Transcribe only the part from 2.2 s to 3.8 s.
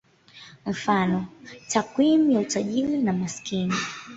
ya utajiri na umaskini.